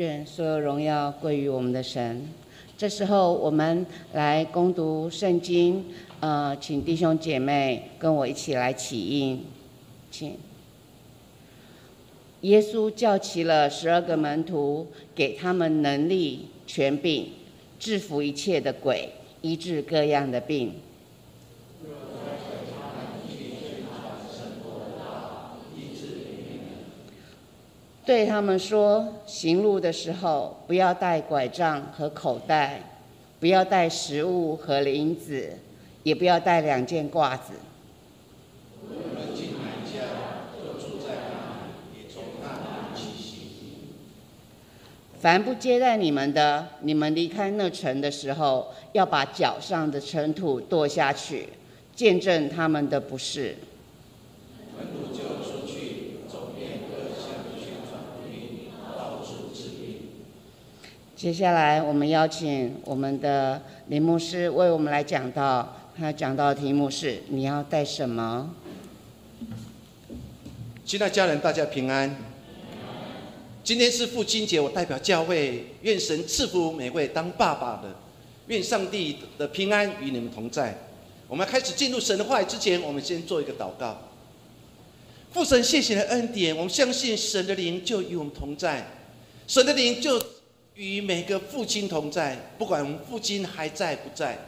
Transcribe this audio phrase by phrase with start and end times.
[0.00, 2.26] 愿所有荣耀归于我们的神。
[2.74, 3.84] 这时候，我们
[4.14, 5.84] 来攻读圣经。
[6.20, 9.44] 呃，请弟兄姐妹跟我一起来起印，
[10.10, 10.38] 请。
[12.40, 17.32] 耶稣叫齐了十二个门徒，给他们能力、权柄，
[17.78, 19.10] 制服一切的鬼，
[19.42, 20.72] 医治各样的病。
[28.10, 32.82] 对他们说：行路的时候，不要带拐杖和口袋，
[33.38, 35.56] 不要带食物和零子，
[36.02, 37.52] 也不要带两件褂子。
[45.20, 51.48] 凡不接待你们的，你们离开那城的时候，要把脚上的尘土跺下去，
[51.94, 53.54] 见证他们的不是。
[61.20, 68.54] 接下来，我们邀请我们的林牧师为我们来讲到，他讲到的题目是：你要带什么？
[70.86, 72.16] 亲爱家人，大家平安。
[73.62, 77.94] 今天是父亲节，我代表教会，愿神赐福每位当爸爸的，
[78.46, 80.74] 愿上帝的平安与你们同在。
[81.28, 84.08] 我们开始进入神的话语之前，我们先做一个祷告。
[85.32, 88.86] 父神，谢谢的恩典，我们相信神的灵就与我们同在，
[89.46, 90.18] 神的灵就。
[90.80, 94.38] 与每个父亲同在，不管父亲还在不在，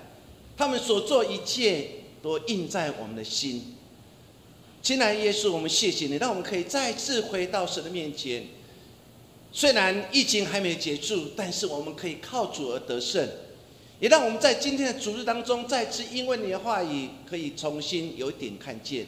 [0.57, 1.87] 他们所做一切
[2.23, 3.75] 都印在我们的心。
[4.81, 8.47] 亲爱的耶稣，我们谢谢你，让我们可以再次回到神的面前。
[9.53, 13.29] 虽然疫情还没有结束，但是我们可以靠主而得胜，
[14.01, 19.07] 也让我们在今天的主日当中，再次因为你的话语，可以重新有一点看见，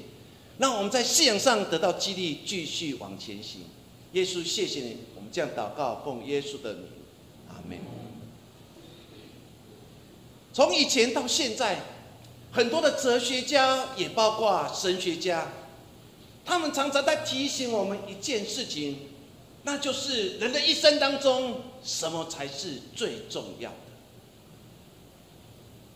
[0.59, 3.63] 让我们在信仰上得到激励，继续往前行。
[4.13, 6.85] 耶稣，谢谢你，我们这样祷告，奉耶稣的名。
[10.53, 11.81] 从以前到现在，
[12.53, 15.49] 很多的哲学家也包括神学家，
[16.45, 18.99] 他们常常在提醒我们一件事情，
[19.65, 23.77] 那就是人的一生当中，什么才是最重要的？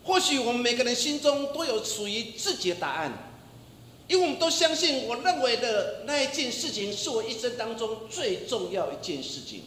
[0.03, 3.13] 或许我们每个人心中都有属于自己的答案，
[4.09, 9.63] 因为我们都相信，我认为的那一件事情，是我一生当中最重要一件事情。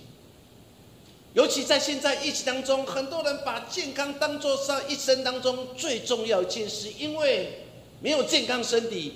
[1.34, 7.64] 尤其在现在疫情当中，很多人把健康当作是一生当中最重要一件事，因为
[8.00, 9.14] 没有健康身体，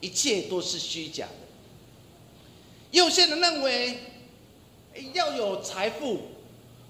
[0.00, 1.32] 一切都是虚假的。
[2.90, 3.96] 有些人认为
[5.12, 6.22] 要有财富，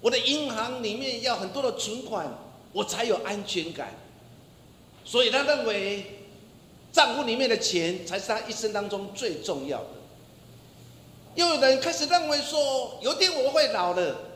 [0.01, 2.35] 我的银行里面要很多的存款，
[2.71, 3.93] 我才有安全感，
[5.05, 6.03] 所以他认为
[6.91, 9.89] 账户里面的钱才是他一生当中最重要的。
[11.35, 14.32] 又有人开始认为说，有一天我会老了。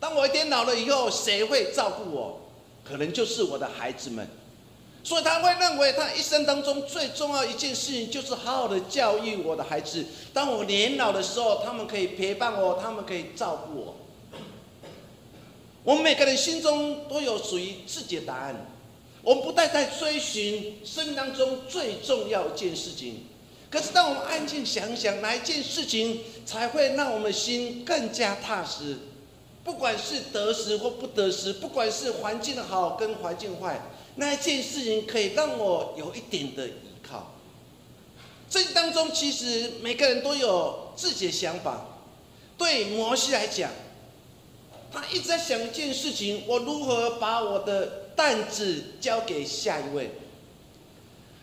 [0.00, 2.40] 当我一天老了以后，谁会照顾我？
[2.84, 4.26] 可能就是我的孩子们，
[5.04, 10.06] 所以他会认为他一生当中最重要一件事情就是好好的教育我的孩子。
[10.32, 13.96] 当我年老的时候，他们可以陪伴我，他们可以照顾我。
[15.84, 18.66] 我们每个人心中都有属于自己的答案。
[19.20, 23.26] 我们不再在追寻生命当中最重要一件事情，
[23.68, 28.96] 可是当我们安静想想，哪一件事情才会让我们心更加踏实？
[29.68, 33.78] 不管是得失或不得失，不管是环境的好跟环境坏，
[34.14, 36.72] 那一件事情可以让我有一点的依
[37.06, 37.34] 靠。
[38.48, 41.86] 这当中其实每个人都有自己的想法。
[42.56, 43.70] 对摩西来讲，
[44.90, 50.12] 他一直在想一件事情：我如何把我的担子交给下一位？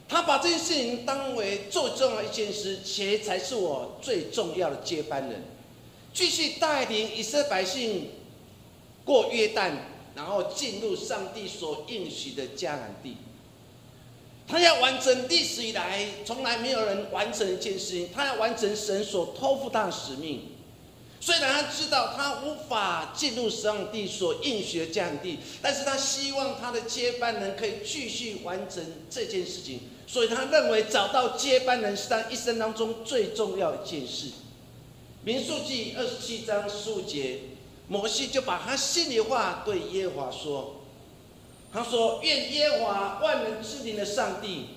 [0.10, 5.44] 他把这件事情当为最重要一件事，谁才是我最重要的接班人？
[6.16, 8.10] 继续带领以色列百姓
[9.04, 9.74] 过约旦，
[10.16, 13.18] 然后进入上帝所应许的迦南地。
[14.48, 20.52] 他要完成历史以来从来没有人完成一件事情，他要完成神所托付他的使命。
[21.20, 29.82] 虽然他知道他无法进入上帝所应许的迦南地，但是他希望他的接班人可以继续完成这件事情。
[30.08, 34.28] 所以他认为找到接班人是他一生当中最重要一件事。
[35.26, 37.40] 民数记二十七章十五节，
[37.88, 40.76] 摩西就把他心里话对耶和华说
[41.74, 44.68] ：“他说，愿耶和华万能之灵的上帝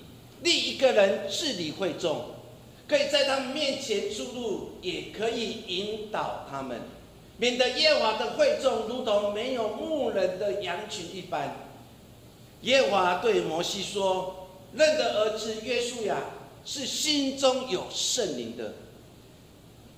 [0.41, 2.31] 立一个人治理会众，
[2.87, 6.81] 可以在他们面前出入，也可以引导他们，
[7.37, 11.67] 免得耶和华的会众如同没有牧人的羊群一般。”
[12.63, 16.17] 耶和华对摩西说：“认得儿子约书亚
[16.65, 18.73] 是心中有圣灵的。”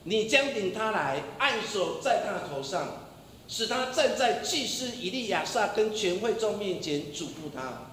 [0.04, 3.08] 你将领他来，按手在他头上，
[3.48, 7.92] 使他站在祭司以利亚撒跟全会众面前嘱咐他，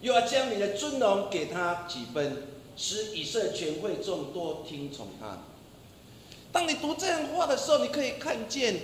[0.00, 5.38] 又要将你的尊荣给他几分，使以色列全会众多听从他。
[6.50, 8.74] 当你读这样话的时候，你可以看见，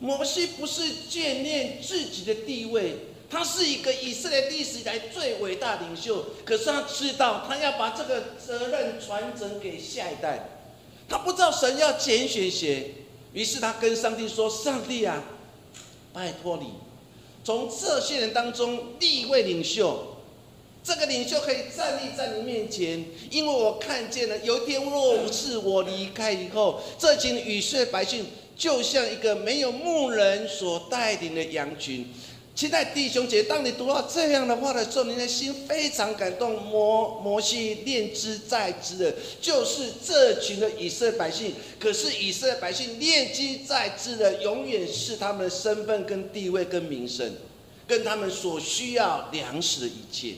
[0.00, 2.96] 摩西不是眷恋自己的地位，
[3.30, 10.48] 他是一个以色列历史以来最伟大领袖，可是他知道，他要把这个责任传承给下一代。
[11.08, 12.94] 他不知道神要拣选谁，
[13.32, 15.22] 于是他跟上帝说：“上帝啊，
[16.12, 16.68] 拜托你，
[17.44, 20.16] 从这些人当中立一位领袖，
[20.82, 28.26] 这个领袖可以站立在你面前，因为我看见了，有一天若是我离开以后，这群以色百姓
[28.56, 32.10] 就像一个没有牧人所带领的羊群。”
[32.54, 36.62] 期待弟兄姐，当你读到这样的话的时候，你的心非常感动。
[36.62, 41.54] 摩摩西念之在之的，就是这群的以色列百姓。
[41.80, 47.34] 可是以色列百姓念之在之的，永远是他们的身份、跟地位、跟名声，
[47.86, 50.34] 跟他们所需要粮食的一切。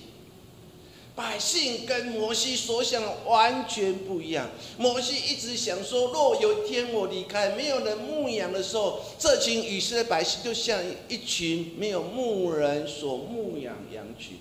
[1.17, 4.51] 百姓跟摩西所想完全不一样。
[4.77, 14.39] 摩西一直想说，若有一天我离开，没有人牧养的时候，这群以色列百姓就像一群没有牧人所牧养羊群。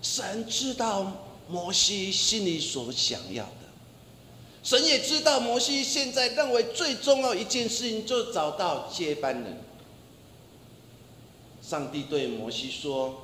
[0.00, 3.66] 神知道摩西心里所想要的，
[4.62, 9.58] 神也知道摩西现在认为最重要一件事情，就找到接班人。
[11.60, 13.22] 上帝对摩西说：“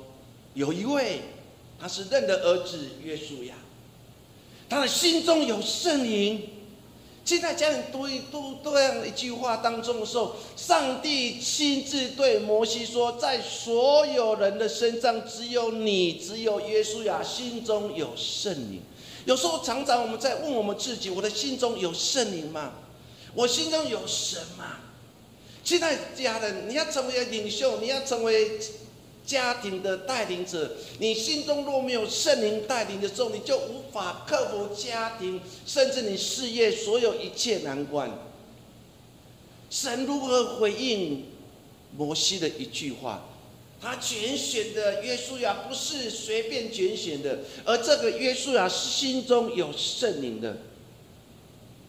[0.55, 1.21] 有一位。”
[1.81, 3.55] 他是认的儿子约书亚，
[4.69, 6.47] 他的心中有圣灵。
[7.25, 18.81] 现在家人读一读这样一句话当中的时候，上帝亲自对摩西说：“在所有人的身上，只有你，只有约书亚心中有圣灵。”
[19.25, 22.73] 有时候常常我们在问我们自己：“我的心中有圣灵吗？
[23.33, 24.77] 我心中有神吗？”
[25.63, 28.59] 现在家人，你要成为领袖，你要成为。
[29.25, 38.11] 家庭的带领者，你心中若没有圣灵带领的时候，你就无法克服家庭，甚至你事业所有一切难关。
[39.69, 41.27] 神如何回应
[41.95, 43.23] 摩西的一句话？
[43.81, 50.57] 他拣选的约书亚不是随便拣选的，而这个约书亚是心中有圣灵的。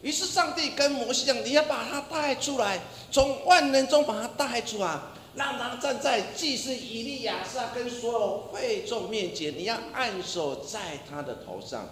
[0.01, 2.81] 于是上帝跟摩西讲：“你要把他带出来，
[3.11, 4.99] 从万人中把他带出来。”
[5.35, 11.89] 让他站在祭司以利亚撒跟所有会众面前，你要按手在他的头上，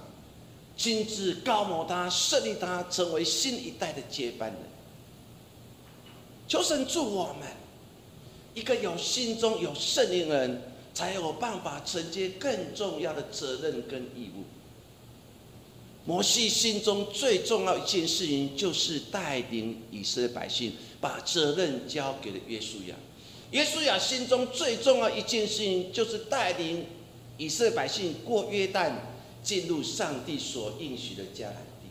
[0.78, 4.60] 亲自高摩他，设立他成为新一代的接班人。
[6.48, 7.48] 求神助我们，
[8.54, 10.62] 一个有心中有圣灵的人，
[10.94, 14.44] 才有办法承接更重要的责任跟义务。
[16.04, 22.96] 摩西心中最重要一件事情，就是带领以色列百姓，把责任交给了约书亚。
[23.51, 26.86] 耶稣亚心中最重要一件事情，就是带领
[27.38, 28.94] 以色列百姓过约旦，
[29.44, 31.89] 进入上帝所应许的迦南地。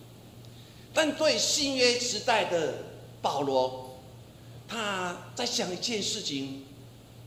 [0.94, 2.76] 但对新约时代的
[3.20, 3.98] 保罗，
[4.66, 6.62] 他在想一件事情：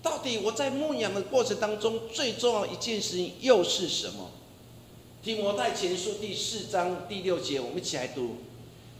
[0.01, 4.31] 到底我在牧养的过程当中，最重要一件事情又是什么？
[5.23, 8.37] 提摩太前书第四章第六节，我们一起来读：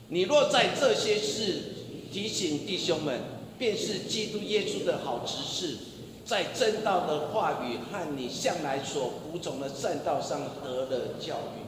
[0.10, 1.74] 你若在这些事
[2.14, 3.33] 提醒弟兄们。
[3.58, 5.78] 便是基督耶稣的好执事，
[6.26, 11.64] 在正道的话语和你向来所服从的善道上得了教育。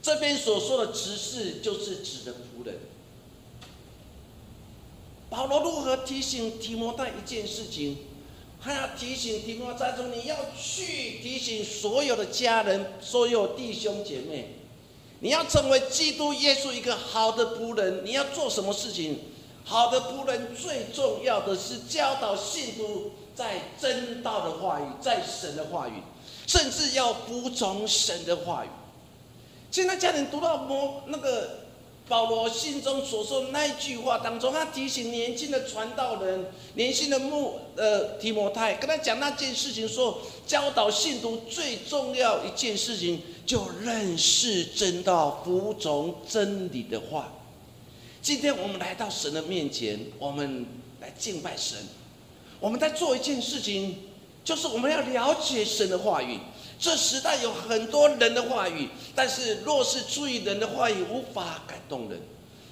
[0.00, 2.76] 这边所说的执事，就是指的仆人。
[5.30, 7.96] 保罗如何提醒提摩太一件事情？
[8.64, 14.54] 他要提醒提摩太说：“你要去提醒所有的家人、所有弟兄姐妹，
[15.18, 18.04] 你要成为基督耶稣一个好的仆人。
[18.04, 19.18] 你要做什么事情？”
[19.64, 25.92] 好的仆人最重要的是教导信徒在真道的话语，在神的话语，
[26.46, 28.68] 甚至要服从神的话语。
[29.70, 31.60] 现在家人读到摩那个
[32.08, 47.32] 保罗信中所说那一句话当中，他提醒年轻的传道人、年轻的牧呃提摩太，跟他讲那件事情，说教导信徒最重要一件事情，就认识真道，服从真理的话。
[48.22, 50.64] 今天我们来到神的面前，我们
[51.00, 51.76] 来敬拜神。
[52.60, 53.96] 我们在做一件事情，
[54.44, 56.38] 就是我们要了解神的话语。
[56.78, 62.20] 这时代有很多人的话语，但是若是出于人的话语，无法感动人。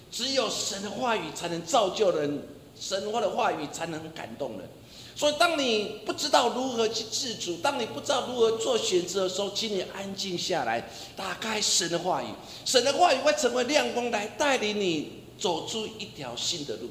[0.09, 2.45] 只有神的话语才能造就人，
[2.79, 4.69] 神话的话语才能感动人。
[5.17, 12.27] 所以，当你不知道如何去自主，当你不知道如何做选择的时候，请你安静下来，打开神的话语。
[12.65, 15.19] 神的话语会成为亮光，来带领你。
[15.41, 16.91] 走出一条新的路。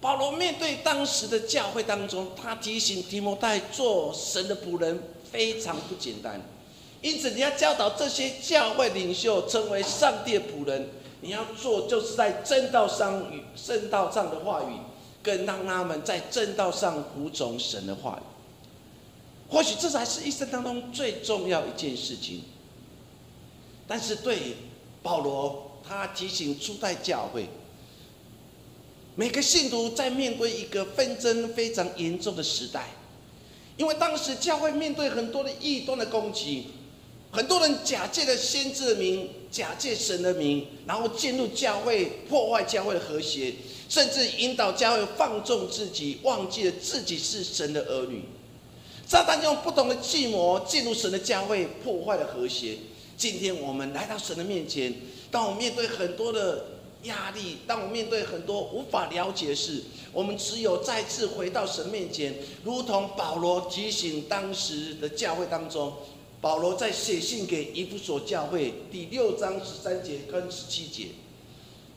[0.00, 6.38] 保罗面对当时的教会当中，他提醒提摩太做神的仆人非常不简单，
[7.00, 10.90] 因此你要教导这些教会领袖成为上帝的仆人，
[11.22, 14.76] 你要做就是在正道上与正道上的话语，
[15.22, 18.26] 更让他们在正道上服从神的话语。
[19.48, 22.42] 或许这才是一生当中最重要一件事情。
[23.86, 24.56] 但是对
[25.02, 27.48] 保罗，他提醒初代教会。
[29.16, 32.88] 每个信徒在面对一个纷争非常严重的时代，
[33.76, 36.66] 因为当时教会面对很多的异端的攻击，
[37.30, 43.54] 很多人假借了先知的名，假借神的名，然后进入教会，破坏教会的和谐，
[43.88, 48.24] 甚至引导教会放纵自己，忘记了自己是神的儿女。
[49.06, 52.78] 撒旦用不同的计谋进入神的教会，破坏了和谐。
[53.16, 54.92] 今天我们来到神的面前，
[55.34, 56.66] 当我面对很多的。
[57.04, 57.58] 压力。
[57.66, 65.92] 当我面对很多无法了解的事，我们只有再次回到神面前，如同保罗提醒当时的教会当中。
[66.40, 71.08] 保罗在写信给以弗所教会第六章十三节跟十七节，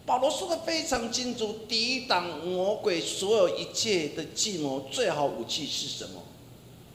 [0.06, 6.22] 保罗说的非常清楚：抵挡魔鬼所有一切的计谋，最好武器是什么？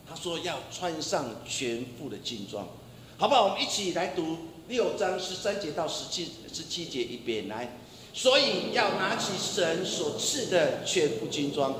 [0.07, 2.69] 他说要穿上全副的军装，
[3.17, 3.45] 好不好？
[3.45, 4.37] 我们一起来读
[4.69, 7.79] 六章十三节到十七十七节一遍来。
[8.15, 11.75] 所以要拿起神所赐的全副军装，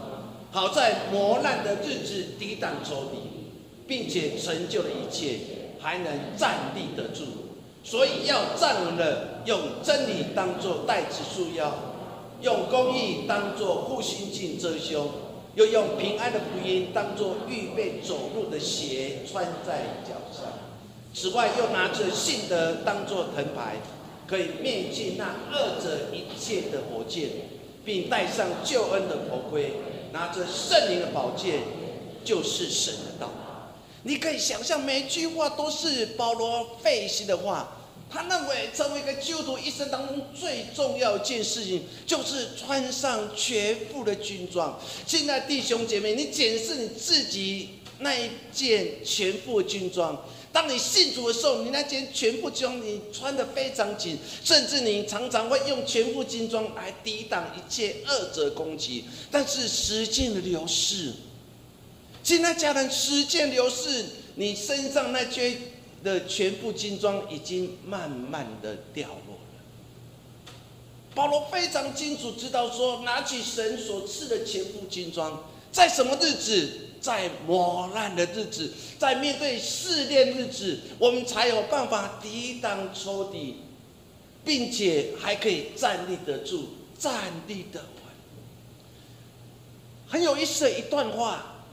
[0.51, 3.19] 好在磨难的日子抵挡仇敌，
[3.87, 5.41] 并且成就了一切，
[5.79, 7.25] 还能站立得住。
[7.85, 11.71] 所以要站稳了，用真理当作带子束腰，
[12.41, 15.11] 用公义当作护心镜遮胸，
[15.55, 20.51] 又用平安的福音当作预备走路的鞋穿在脚上。
[21.15, 23.77] 此外，又拿着信德当作藤牌。
[24.25, 27.29] 可以面见那二者一切的火箭，
[27.85, 29.75] 并戴上救恩的头盔，
[30.13, 31.61] 拿着圣灵的宝剑，
[32.25, 33.31] 就是神的道。
[34.05, 37.77] 你可以想象，每句话都是保罗费心的话。
[38.09, 44.81] 他认为，成为一个基督徒一生当中最重要一件事情，就是穿上全副的军装。
[45.07, 50.25] 现在弟兄姐妹，你检视你自己那一件全副军装。
[50.53, 59.05] 当你信主的时候，你那件全副军装你穿的非常紧，甚至你常常会用全副军装来抵挡一切恶者攻击。
[59.31, 61.15] 但是时间的流逝，
[62.23, 64.05] 现在家人时间流逝，
[64.35, 65.57] 你身上那件
[66.05, 70.45] 的全副军装已经慢慢的掉落了。
[71.15, 76.89] 保罗非常清楚知道说，拿起神所赐的全副军装，在什么日子？
[77.03, 83.57] 在磨难的日子，在面对试炼日子，我们才有办法抵挡仇敌，
[84.45, 87.13] 并且还可以站立得住，站
[87.49, 88.03] 立得稳。
[90.07, 91.65] 很有意思的一段话，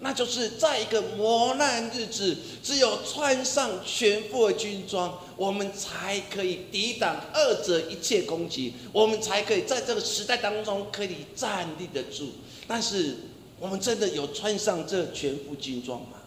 [0.00, 12.32] 那就是在一个磨难日子，只有穿上全副的军装，我们才可以抵挡二者一切攻击，我们才可以在这个时代当中可以站立得住。
[12.68, 13.16] 但是。
[13.58, 16.18] 我们真的有穿上这全副军装吗？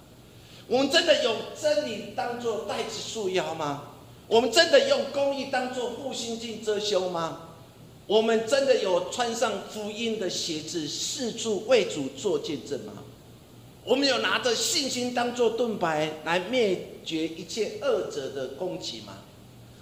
[0.67, 3.83] 我们真的有真理当做带子束腰吗？
[4.27, 7.43] 我们真的用公义当做护心镜遮羞吗？
[8.07, 12.93] 我们真的有穿上福音的鞋子四处为主做见证吗？
[13.83, 19.13] 我们有拿着信心当做盾牌来灭绝一切恶者的攻击吗？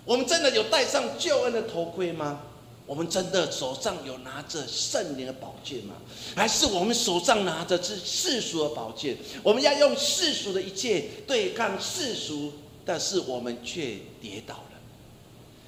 [0.05, 2.41] 我们真的有戴上救恩的头盔吗？
[2.87, 5.95] 我们真的手上有拿着圣灵的宝剑吗？
[6.35, 9.17] 还是我们手上拿着是世俗的宝剑？
[9.41, 12.53] 我们要用世俗的一切对抗世俗，
[12.85, 14.79] 但是我们却跌倒了。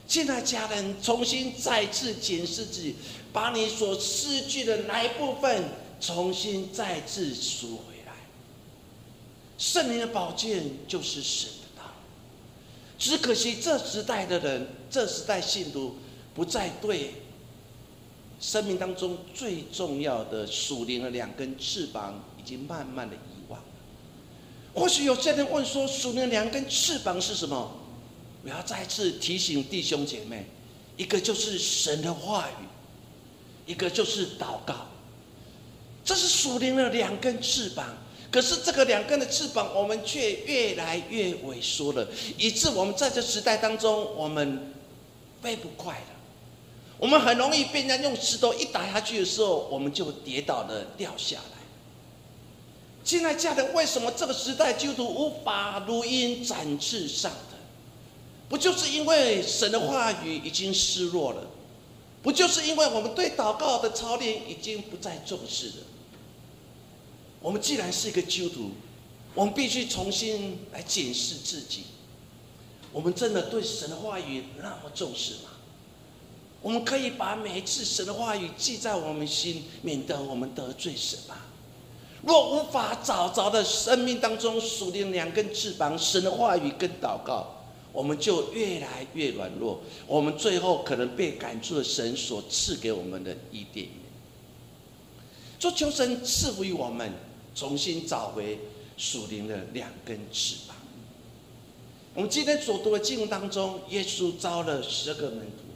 [0.07, 2.95] 现在家人重新再次检视自己，
[3.33, 5.63] 把你所失去的哪一部分
[5.99, 8.13] 重新再次赎回来。
[9.57, 11.89] 圣灵的宝剑就是神的道。
[12.99, 15.95] 只可惜这时代的人，这时代信徒。
[16.37, 17.13] 不再对
[18.39, 23.65] 生命当中最重要的属灵的两根翅膀，已经慢慢的遗忘了。
[24.75, 27.79] 或许有些人问说，属灵的两根翅膀是什么？
[28.43, 30.45] 我要再次提醒弟兄姐妹，
[30.95, 34.85] 一个就是神的话语，一个就是祷告。
[36.05, 37.97] 这是属灵的两根翅膀，
[38.29, 44.71] 可是这个两根的翅膀，我们却越来越萎缩了，以致我们在这时代当中，我们
[45.41, 46.16] 飞不快了。
[46.99, 51.57] 我们很容易被人家用石头一打下去的时候，我们就跌倒了，掉下来。
[53.03, 57.57] 现在家人，为什么这个时代基督徒无法如鹰展翅上腾？
[58.49, 61.47] 不就是因为神的话语已经失落了？
[62.23, 65.75] 不就是因为我们对祷告的操练已经不再重视了？
[67.39, 68.71] 我们既然是一个基督徒，
[69.35, 71.83] 我们必须重新来检视自己：
[72.91, 75.51] 我们真的对神的话语那么重视吗？
[76.67, 81.47] 我们可以把每一次神的话语记在我们心，免得我们得罪神啊？
[82.23, 87.47] 若无法找着的生命当中属灵两根翅膀，神的话语跟祷告。
[87.93, 93.95] 我们就越来越软弱，我们最后可能被赶出了神所赐给我们的伊甸园。
[95.57, 97.13] 就求神赐福于我们，
[97.55, 98.59] 重新找回
[98.97, 100.75] 属灵的两根翅膀。
[102.13, 105.66] 我们今天所读的经文当中，耶稣招了十个门徒，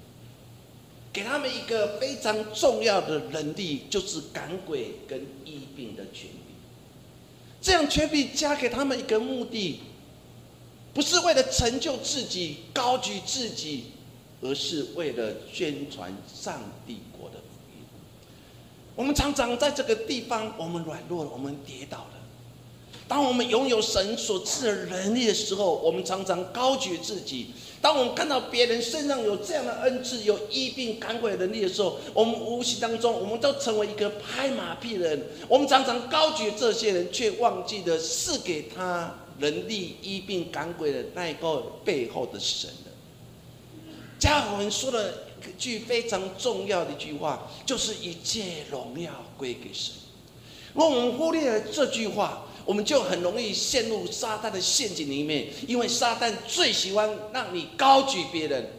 [1.14, 6.56] 给他们一个非常重要的能力，就是赶鬼跟医病的权柄。
[7.62, 9.80] 这样权柄加给他们一个目的。
[10.94, 13.86] 不是为了成就自己、高举自己，
[14.42, 17.86] 而是为了宣传上帝国的福音。
[18.98, 22.21] 我们常常在这个地方，我们软弱了，我们跌倒了。
[23.12, 27.48] 当我们拥有神所赐的能力的时候，我们常常高举自己；
[27.82, 35.28] 当我们看到别人身上有这样的恩赐、有医病赶鬼能力的时候，我们无形当中，我们都成为一个拍马屁的人。
[35.50, 39.14] 我们常常高举这些人，却忘记了赐给他。
[39.40, 42.92] 能力医病赶鬼的那一个背后的神的，
[44.20, 49.96] 加尔文说了一句非常重要的一句话，就是一切荣耀归给神。
[50.76, 58.70] 如果我们忽略了这句话，我们就很容易陷入撒旦的陷阱里面，因为撒旦最喜欢让你高举别人，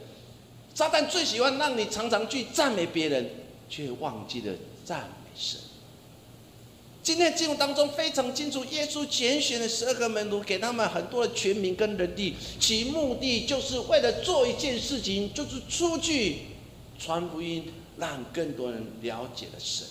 [0.73, 3.29] 撒旦最喜欢让你常常去赞美别人，
[3.69, 4.53] 却忘记了
[4.85, 5.59] 赞美神。
[7.01, 16.37] 今天经文当中非常清楚，耶稣拣选的十二个门徒，给他们很多的权柄跟能力，其目的就是为了做一件事情，就是出去
[16.97, 17.65] 传福音，
[17.97, 19.85] 让更多人了解了神。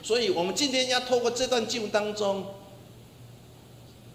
[0.00, 2.46] 所以，我们今天要透过这段经文当中，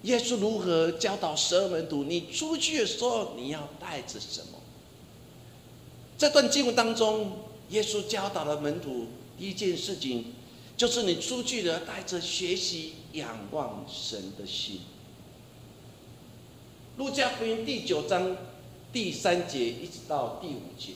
[0.03, 4.59] 耶稣如何教导十二门徒，你出去的时候你要带着什么？
[6.17, 7.31] 这段经文当中，
[7.69, 10.33] 耶稣教导了门徒第一件事情。
[10.77, 14.79] 就是你出去的，带着学习、仰望神的心。
[16.97, 18.35] 路加福音第九章
[18.91, 20.93] 第三节一直到第五节，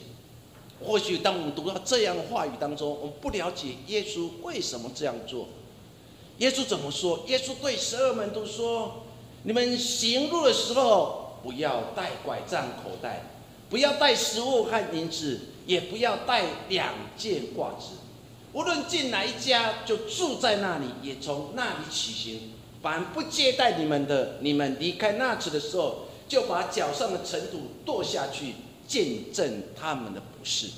[0.84, 5.46] 或许当我们读到这样的话语当中，我们不了解耶稣为什么这样做。
[6.38, 7.24] 耶稣怎么说？
[7.28, 9.04] 耶稣对十二门徒说
[9.44, 13.30] ：“你们行路的时候，不要带拐杖、口袋，
[13.70, 17.96] 不要带食物和银子，也不要带两件褂子。”
[18.52, 22.52] 无论进哪一家，就住在那里，也从那里起行。
[22.82, 28.54] 凡不接待你们的，你们离开那子的时候，就把脚上的尘土跺下去，
[28.86, 30.68] 见证他们的不是。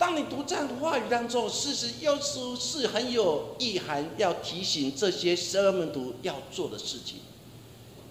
[0.00, 7.16] 当你读这样的话语当中，事实又是是很有意涵，要提醒这些十二门徒要做的事情，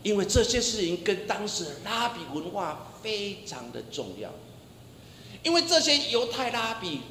[0.03, 4.29] 因为这些事情跟当时的拉比文化非常的重要，
[5.41, 7.01] 因为这些犹太拉比。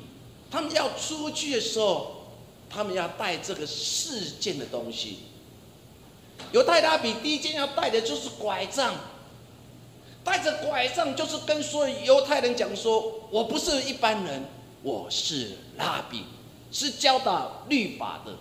[0.51, 2.25] 他们要出去的时候，
[2.71, 5.19] 他们要带这个事件的东西。
[6.53, 8.95] 犹太拉比第一件要带的就是拐杖，
[10.25, 14.45] 带着拐杖就是跟所有犹太人讲说：“我不是一般人，
[14.89, 16.25] 我是拉比，
[16.73, 18.33] 是教导律法的。”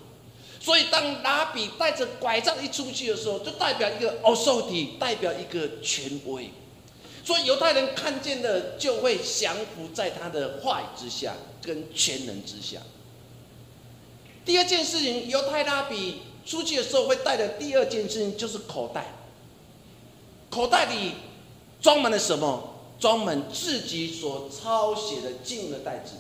[0.62, 6.50] 所以当拉比带着拐杖一出去的时候，就代表一个奥受体，代表一个权威。
[7.26, 12.80] 所以犹太人看见的就会降服在他的话语之下，跟全能之下。
[14.46, 19.14] 第二件事情，犹太拉比出去的时候会带的第二件事情就是口袋，
[20.50, 21.12] 口袋里
[21.82, 22.76] 装满了什么？
[23.00, 26.14] 装满自己所抄写的经的袋子。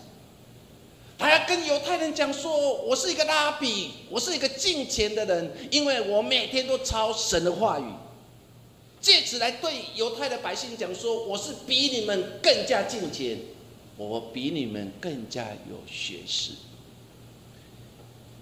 [1.17, 7.85] 他要跟犹太人讲说：“我是一个拉比，我是一个敬虔的人，因为我每天都抄神的话语。”
[9.01, 13.39] 借此来对犹太的百姓讲说：“我是比你们更加敬虔，
[13.95, 16.51] 我比你们更加有学识。”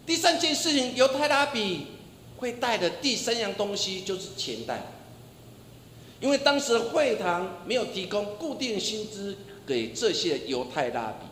[0.06, 1.88] 第三件事情，犹太拉比
[2.38, 4.82] 会带的第三样东西就是钱袋，
[6.20, 11.26] 因为当时会堂没有提供固定薪资给这些犹太拉比，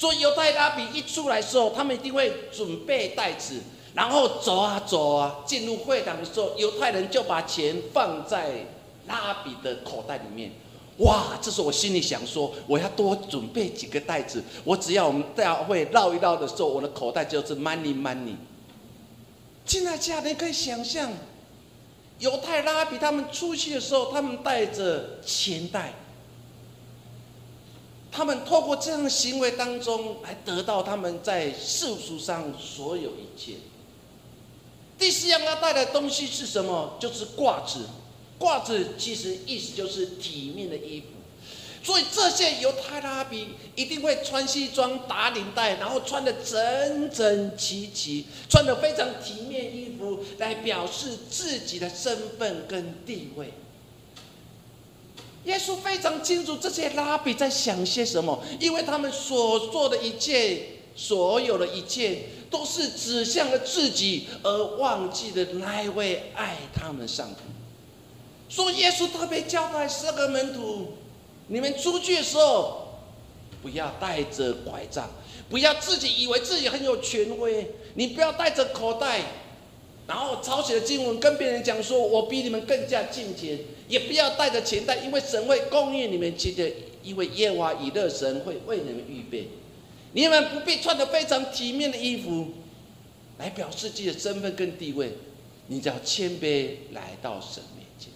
[0.00, 3.60] 所以犹太拉比一出来的时候，他们一定会准备袋子。
[3.92, 8.64] 然后走啊走啊，进入会堂的时候，犹太人就把钱放在
[9.06, 10.52] 拉比的口袋里面。
[11.00, 11.38] 哇！
[11.42, 14.42] 这时候我心里想说，我要多准备几个袋子。
[14.64, 18.36] 我只要我们大会绕一绕的时候，我的口袋就是 money money。
[19.66, 21.12] 亲爱的家人可以想象，
[22.20, 25.92] 犹太拉比他们出去的时候，他们带着钱袋。
[28.12, 33.54] 他们透过这样的行为当中，来得到他们在世俗上所有一切。
[34.98, 36.96] 第四样要带的东西是什么？
[37.00, 37.86] 就是褂子。
[38.38, 41.06] 褂子其实意思就是体面的衣服。
[41.82, 53.54] 所以这些犹太拉比一定会穿西装、打领带，然后穿的整整齐齐，穿的非常体面衣服，来表示自己的身份跟地位。
[55.44, 67.36] 耶稣非常清楚这些拉比在想些什么，因为他们所做的一切，所有的一切，都是指向了自己，而忘记了那一位爱他们上帝。
[68.48, 70.94] 所以耶稣特别交代十二个门徒。
[71.52, 73.00] 你们出去的时候，
[73.62, 75.10] 不要带着拐杖，
[75.48, 77.74] 不要自己以为自己很有权威。
[77.94, 79.20] 你不要带着口袋，
[80.10, 83.56] 然后抄写的经文跟别人讲说，我比你们更加敬虔。
[83.86, 86.68] 也不要带着钱袋，因为神会供应你们钱的，
[87.04, 89.50] 因为耶和华以勒神会为你们预备。
[90.12, 92.48] 你们不必穿的非常体面的衣服，
[93.38, 95.12] 来表示自己的身份跟地位。
[95.68, 98.10] 你只要谦卑来到神面前。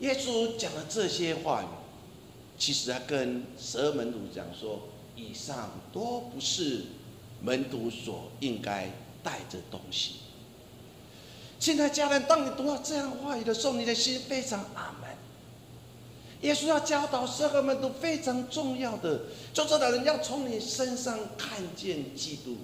[0.00, 1.66] 耶稣讲的这些话语，
[2.58, 4.80] 其实他跟十二门徒讲说：
[5.16, 6.84] 以上都不是
[7.40, 8.90] 门徒所应该
[9.22, 10.16] 带着东西。
[11.58, 15.10] 现在家人，当你读到这样话语的时候，你的心非常阿门。
[16.40, 19.20] 耶稣要教导十二个门徒非常重要的，
[19.52, 22.56] 就这的人要从你身上看见基督。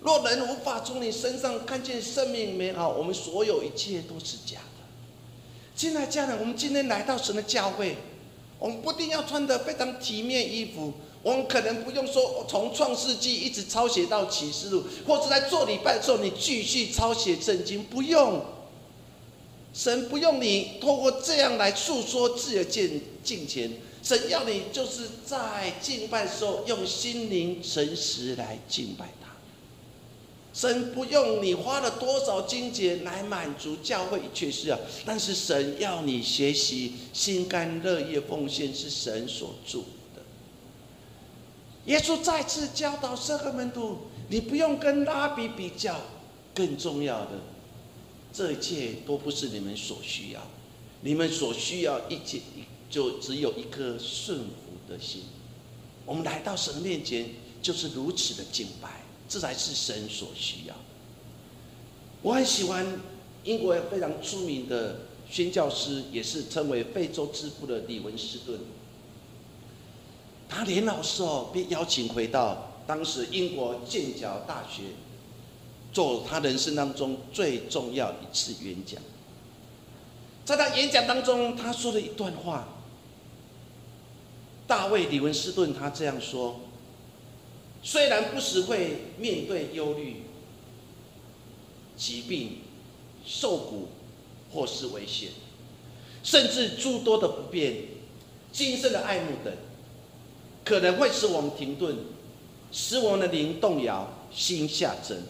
[0.00, 4.84] 若人无法从你身上看见生命美好，我们所有一切都是假的。
[5.74, 7.96] 亲爱的家人，我们今天来到神的教会，
[8.60, 18.44] 我们不一定要穿的非常体面衣服，我们可能不用说从创世纪一直抄写到启示录，或者在做礼拜的时候你继续抄写圣经，不用。
[19.74, 29.30] 神不用你透过这样来诉说自己的敬敬虔，神要你就是在敬拜的时候用心灵诚实来敬拜他。
[30.52, 40.01] 神不用你花了多少金钱来满足教会一切需要，但是神要你学习心甘乐意奉献，是神所祝福的。
[41.86, 46.00] 耶稣再次教导十二门徒：你不用跟拉比比较，
[46.54, 47.30] 更重要的，
[48.32, 50.40] 这一切都不是你们所需要。
[51.00, 52.40] 你们所需要一切，
[52.88, 55.22] 就只有一颗顺服的心。
[56.06, 59.02] 我们来到神面前，就是如此的敬拜。
[59.28, 60.74] 这才是神所需要。
[62.20, 62.86] 我很喜欢
[63.44, 68.60] 英国非常出名的宣教师，也是称为非洲之父的李文斯顿。
[70.54, 74.82] 他年老师哦被邀请回到当时英国剑桥大学，
[75.94, 79.00] 做他人生当中最重要一次演讲。
[80.44, 82.68] 在他演讲当中，他说了一段话。
[84.66, 86.60] 大卫李文斯顿他这样说。
[87.82, 90.22] 虽然不时会面对忧虑、
[91.96, 92.58] 疾病、
[93.24, 93.88] 受苦
[94.52, 95.30] 或是危险，
[96.22, 97.86] 甚至诸多的不便、
[98.52, 99.52] 今生的爱慕等，
[100.64, 101.96] 可能会使我们停顿，
[102.70, 105.22] 使我们的灵动摇、心下沉。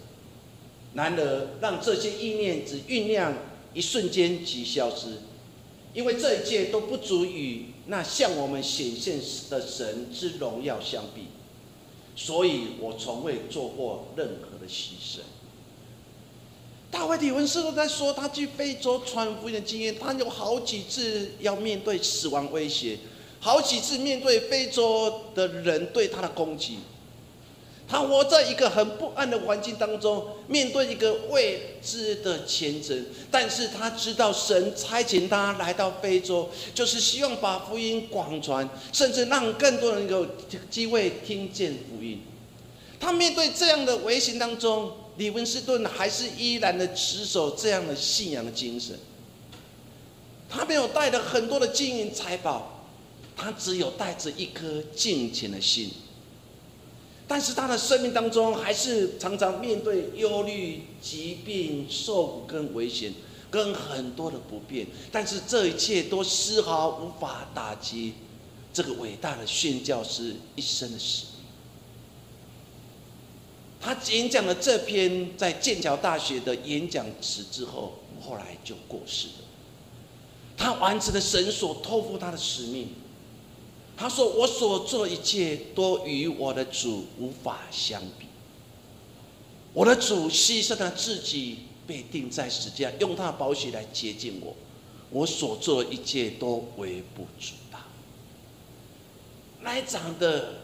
[0.95, 3.35] 然而，让这些意念只酝酿
[3.73, 5.19] 一瞬间即消失，
[5.95, 9.19] 因为这一切都不足以那向我们显现
[9.49, 11.29] 的神之荣耀相比。
[12.15, 15.21] 所以我从未做过任何的牺牲。
[16.91, 22.99] 大卫李文斯都在说他去非洲传福音的经验，他有好几次要面对死亡威胁，
[23.45, 26.79] 好几次面对非洲的人对他的攻击。
[27.89, 33.05] 他活在一个很不安的环境当中，面对一个未知的前程。
[33.33, 40.25] 但是他知道神差遣他来到非洲，就是希望把福音广传，甚至让更多人有
[40.71, 42.23] 机会听见福音。
[43.01, 48.97] 他面对这样的危险当中，李文斯顿还是依然的持守这样的信仰的精神。
[50.49, 52.72] 他没有带着很多的金银财宝，
[53.43, 55.91] 他只有带着一颗敬虔的心。
[57.27, 63.13] 但是他的生命当中，还是常常面对忧虑、疾病、受苦跟危险，
[63.51, 64.87] 跟很多的不便。
[65.11, 68.13] 但是这一切都丝毫无法打击
[68.73, 71.33] 这个伟大的宣教师一生的使命。
[73.81, 79.35] 他演讲了这篇在剑桥大学的演讲词之后，后来就过世了。
[80.57, 82.89] 他完成了神所托付他的使命。
[83.97, 88.27] 他说：“我所做一切都与我的主无法相比。
[89.73, 94.57] 我的主牺牲了自己，被钉在十字架，用他的宝血来接近我。
[95.11, 97.79] 我所做的一切都微不足道。
[99.61, 100.55] 那一场的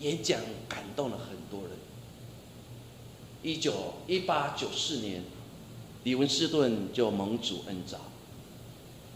[0.00, 1.78] 演讲感动了很多人。
[3.42, 5.24] 一九一八九四年，
[6.04, 7.98] 李文斯顿就蒙主恩召，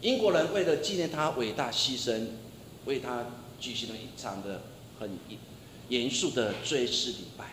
[0.01, 2.27] 英国人为了纪念他伟大牺牲，
[2.87, 3.27] 为他
[3.61, 4.63] 举行了一场的
[4.99, 5.11] 很
[5.89, 7.53] 严肃的追思礼拜。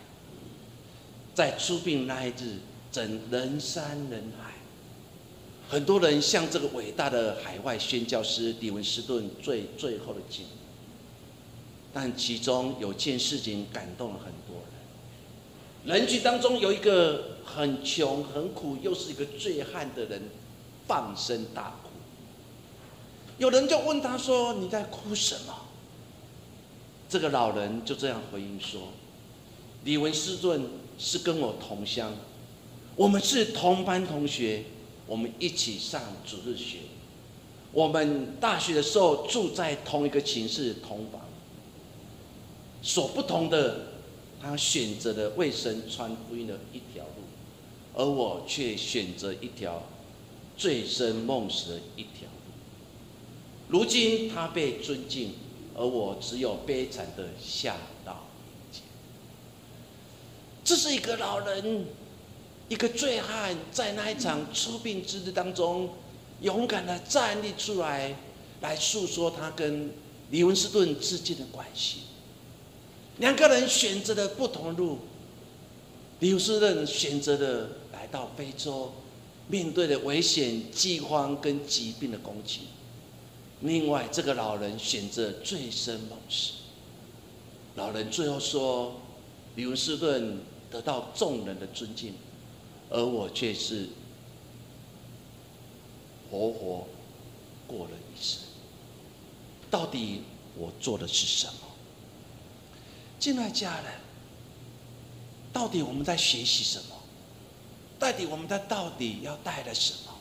[1.36, 2.60] 在出殡那一日，
[2.91, 4.54] 整人山人海，
[5.67, 10.46] 很多人向这个伟大的海外宣教师李文斯顿最最后的敬。
[11.91, 14.63] 但其中有件事情感动了很多
[15.86, 20.30] 人，人群当中有一个很穷、很苦，又是一个醉汉的人，
[20.88, 21.83] 放声大哭。
[23.38, 25.54] 有人就问他说：“你在哭什么？”
[27.10, 28.89] 这个老人就这样回应说
[29.86, 30.63] ：“李文斯顿。”
[30.96, 32.13] 是跟我同乡，
[32.96, 34.63] 我们是同班同学，
[35.08, 36.82] 我们一起上主日学，
[37.72, 41.19] 我们大学的时候住在同一个寝室同房，
[42.84, 43.88] 所不同的，
[44.39, 47.24] 他选择了为神传福音的一条路，
[47.96, 49.82] 而我却选择一条
[50.56, 52.30] 醉生梦死的一条。
[53.67, 55.34] 如今他被尊敬，
[55.76, 58.28] 而我只有悲惨的下道。
[60.63, 61.86] 这是一个老人，
[62.69, 65.89] 一个醉汉，在那一场出殡之日当中，
[66.41, 68.15] 勇敢的站立出来，
[68.62, 69.91] 来诉说他跟
[70.30, 71.99] 李文斯顿之间的关系。
[73.17, 74.99] 两个人选择了不同路，
[76.19, 78.93] 李文斯顿选择了来到非洲，
[79.47, 82.62] 面对的危险、饥荒跟疾病的攻击；
[83.63, 86.54] 另外，这个老人选择醉生梦死。
[87.76, 89.02] 老人最后说
[89.56, 90.39] ：“李文斯顿。”
[90.73, 92.15] 得到众人的尊敬，
[92.89, 93.89] 而我却是
[96.32, 96.88] 活活
[97.67, 98.39] 过了一生。
[99.69, 100.23] 到底
[100.58, 101.60] 我做的是什么？
[103.19, 103.93] 进来家人，
[105.54, 106.95] 到底我们在学习什么？
[107.99, 110.12] 到底我们在到底要带来什么？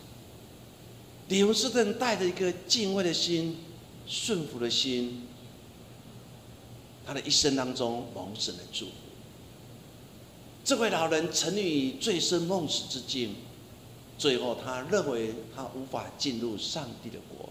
[1.28, 3.56] 李文斯顿带着一个敬畏的心、
[4.06, 5.22] 顺服的心，
[7.06, 8.92] 他的一生当中蒙神的祝福。
[10.64, 13.35] 这位老人沉溺于醉生梦死之境，
[14.18, 17.48] 最后他认为他无法进入上帝的国，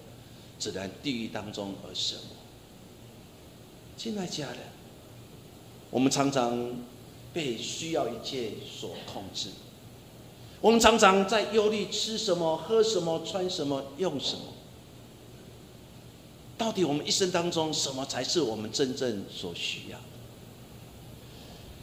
[0.59, 2.35] 只能地狱当中而生活。
[3.97, 4.59] 亲爱家人，
[5.89, 6.73] 我们常常
[7.33, 9.49] 被需要一切所控制，
[10.61, 14.43] 我们常常在忧虑吃什么、喝什么、穿什么、用什么。
[16.55, 20.03] 到底我们一生当中，什么才是我们真正所需要的？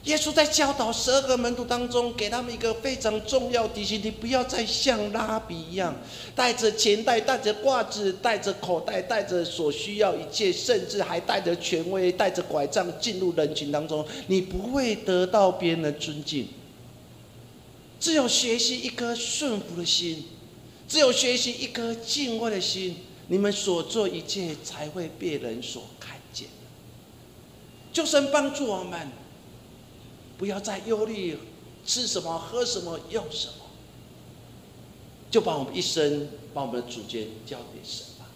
[0.05, 5.93] 耶稣在教导十二个门徒当中，给他们一个非常重要提醒：你不要再像拉比一样，
[6.37, 16.47] 带着钱袋、带着褂子、带着口袋、带着所需要一切，甚至还带着权威、带着拐杖进入人群当中，你不会得到别人的尊敬。
[18.01, 20.25] 只有学习一颗顺服的心，
[20.89, 22.97] 只有学习一颗敬畏的心，
[23.29, 26.49] 你们所做一切才会被人所看见。
[27.93, 29.09] 就神帮助我们。
[30.39, 31.37] 不要再忧虑
[31.85, 33.65] 吃什么、喝什么、用什么，
[35.33, 38.27] 就把我们一生、把我们的主权交给神吧。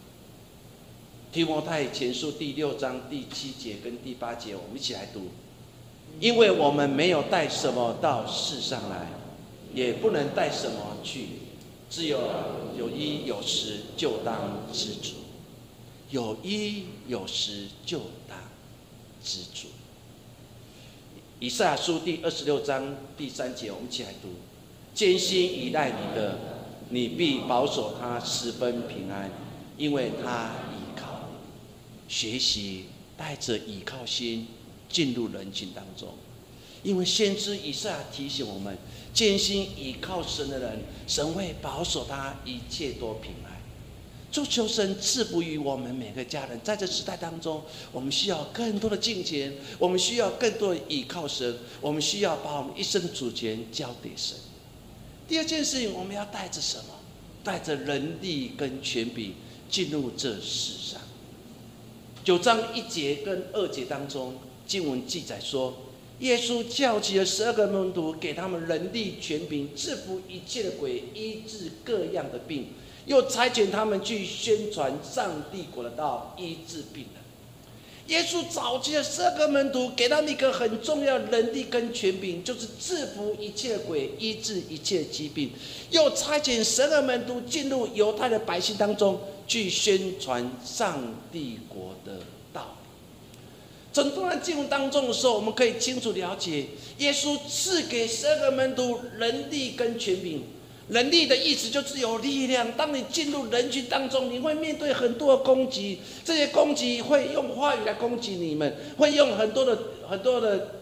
[1.31, 5.29] 提摩太前书第六章第七节跟第八节，我们一起来读。
[6.19, 9.07] 因为我们没有带什么到世上来，
[9.75, 11.27] 也不能带什么去，
[11.89, 12.19] 只有
[12.79, 15.15] 有衣有食，就当知足；
[16.11, 18.39] 有衣有食，就当
[19.23, 19.69] 知足。
[21.41, 24.29] 以赛亚书第二十六章第三节，我们一起来读：
[24.95, 26.39] 艰辛依赖你的，
[26.91, 29.31] 你必保守他十分平安，
[29.77, 31.29] 因为他依靠
[32.07, 32.85] 学习，
[33.17, 34.47] 带着依靠心
[34.89, 36.11] 进入人群当中。
[36.85, 38.77] 因为先知以赛亚提醒我们，
[39.13, 43.53] 艰辛倚靠神的人，神会保守他一切多平安。
[44.31, 54.37] 祝求神赐福于我们每个家人，在这时代当中，我们需要更多的金钱，我们需要更多的倚靠神，我们需要把我们一生的主权交给神。
[55.29, 56.85] 第二件事情，我们要带着什么？
[57.45, 59.35] 带着人力跟权柄
[59.69, 61.01] 进入这世上。
[62.25, 65.77] 九章一节跟二节当中，经文记载说，
[66.23, 72.69] 耶稣叫起了十二个门徒，给他们人力权柄，制服一切的鬼，医治各样的病。
[73.07, 77.21] 又差遣他们去宣传上帝国的道，医治病人。
[78.07, 85.51] 耶稣早期的十二个门徒给他们一个很重要的能力跟权柄，就是制服一切鬼，医治一切疾病。
[85.91, 92.21] 又差遣十二门徒进入犹太的百姓当中，去宣传上帝国的。
[93.93, 96.65] 整段经文当中的时候，我们可以清楚了解，
[96.99, 100.43] 耶稣赐给十二个门徒能力跟权柄。
[100.89, 102.73] 能力的意思就是有力量。
[102.73, 109.79] 当你进入人群当中，你会面对很多的攻击，这些攻击会用话语来攻击你们，会用很多的
[110.09, 110.73] 很多的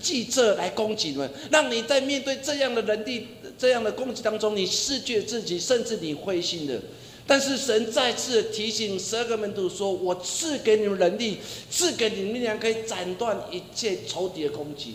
[0.00, 3.28] 计策来攻击你们，让你在面对这样的能力、
[3.58, 6.80] 这样的攻击当中，你失去自己，甚至你灰心的。
[7.30, 11.36] 但是神再次提醒十二个门徒说：“我赐给你们能力，
[11.70, 14.94] 赐给你们力量，可以斩断一切仇敌的攻击。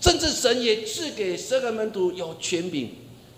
[0.00, 2.90] 甚至神也赐给十二个门徒有权柄，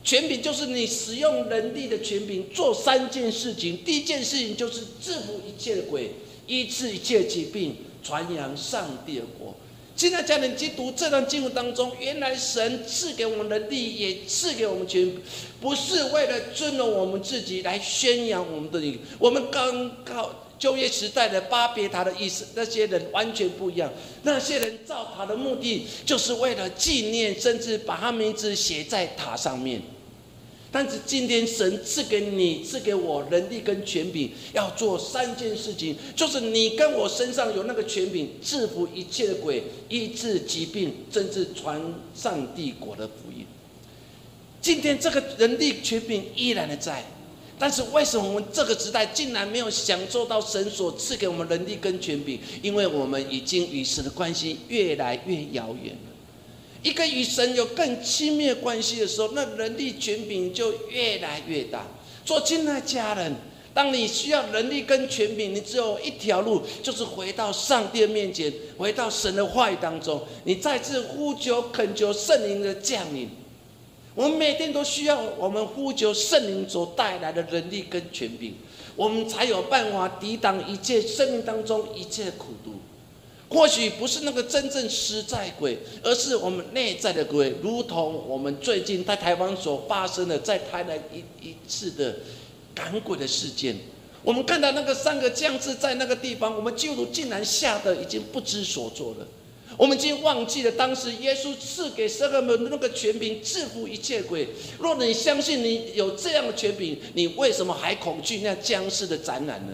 [0.05, 3.79] 权柄就是你使用能力的权柄，做三件事情。
[3.79, 6.11] 第一件事情就是制服一切的鬼，
[6.47, 9.55] 医治一切疾病，传扬上帝的国。”
[10.01, 15.13] 现在家人去读这段经文当中，原来神赐给我们的力，也赐给我们权，
[15.61, 18.99] 不是为了尊荣我们自己来宣扬我们的力。
[19.19, 23.93] 我们刚靠就业时代的巴别塔的意思，那些人完全不一样。
[24.23, 29.83] 那些人造塔的目的，就是为了纪念，甚至把他名字写在塔上面。
[30.73, 41.81] 但是今天神赐给你、赐给我能力跟权柄，要做三件事情，就是你跟我身上有那个权柄，制服一切的鬼，医治疾病，甚至传
[42.15, 43.45] 上帝国的福音。
[44.61, 47.05] 今天这个能力权柄依然的在，
[47.59, 52.39] 但是为什么我们这个时代竟然没有享受到神所赐给我们能力跟权柄？
[52.63, 55.97] 因为我们已经与神的关系越来越遥远。
[56.83, 61.87] 一个与神有更亲密关系的时候，那能力权柄就越来越大。
[62.25, 63.35] 做亲爱家人，
[63.75, 73.29] 当你需要能力跟权柄，你只有一条路，就是回到上帝面前，回到神的话语当中，你再次呼求恳求圣灵的降临。
[74.15, 78.55] 我们每天都需要我们呼求圣灵所带来的能力跟权柄，
[78.97, 82.80] 我们才有办法抵挡一切生命当中一切苦毒。
[83.51, 92.17] 或许不是那个真正实在鬼，而是我们内在的鬼，如同我们最近在台湾所发生的，在台南一一次的
[92.73, 93.77] 赶鬼的事件。
[94.23, 99.27] 我们看到那个三个将士在那个地方，我们基督徒竟然吓得已经不知所措了。
[99.77, 104.47] 我们已经忘记了当时耶稣赐给十二个门那个权柄，制服一切鬼。
[104.79, 109.73] 若你相信你有这样的权柄，你为什么还恐惧那僵尸的展览呢？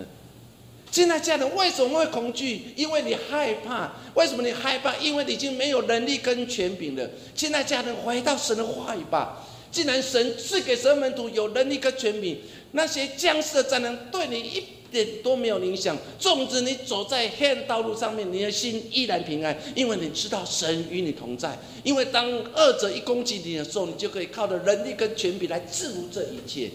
[0.97, 2.73] 现在家人为什么会恐惧？
[2.75, 3.93] 因为你害怕。
[4.15, 4.97] 为什么你害怕？
[4.97, 7.07] 因为你已经没有能力跟权柄了。
[7.35, 9.47] 现在家人回到神的话语吧。
[9.71, 12.39] 既然神赐给神门徒有能力跟权柄，
[12.73, 15.95] 那些僵尸的灾难对你一点都没有影响。
[16.19, 21.59] 纵使你走在黑暗道路上面，你的心依然平安，因为你知道神与你同在。
[21.85, 26.71] 因为当恶者一攻击你的时候，你就可以靠着能力跟权柄来制服这一切。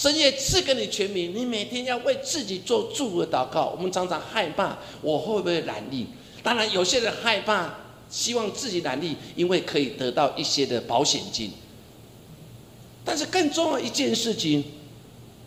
[0.00, 3.66] 神也赐给你权柄，你每天要为自己做祝福祷告。
[3.66, 6.06] 我们常常害怕我会不会染力？
[6.42, 7.74] 当然，有些人害怕，
[8.08, 11.52] 希望自己染力，因为可以得到一些的保险金。
[13.04, 14.64] 但是更重要一件事情，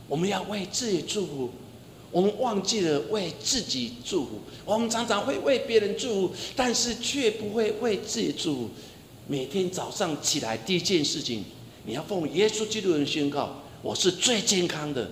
[0.08, 1.50] 我们要为自己祝福。
[2.12, 4.42] 我们忘记了为自己祝福。
[4.66, 8.70] 我们常常会为别人祝福，但是却不会为自己祝福。
[9.26, 11.44] 每天早上起来第一件事情，
[11.88, 13.63] 你要奉耶稣基督的宣告。
[13.84, 15.08] 我是最健康的，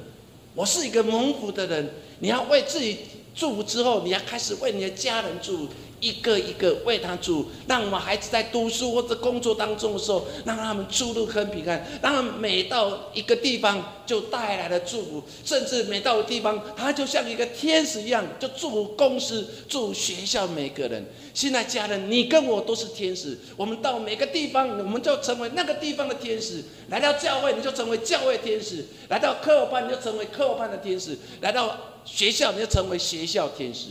[0.56, 1.92] 我是一个蒙福的人。
[2.20, 3.00] 你要为自己
[3.36, 5.68] 祝福之后，你要开始为你的家人祝福。
[6.02, 11.88] 一个一个为他祝，让我们孩子在读书或者工作当中的时候，让他们出入很平安。
[12.02, 21.06] 让他们每到一个地方就带来了祝福，甚至每到地方，他就像一个天使一样，就祝福公司、祝福学校每个人。
[21.34, 26.64] 现在家人，你跟我都是天使，我们到每个地方，我们就成为那个地方的天使。
[26.90, 31.12] 来到教会，你就成为教会天使；来到课后班，你就成为课后班的天使；
[31.42, 33.90] 来到学校，你就成为学校天使。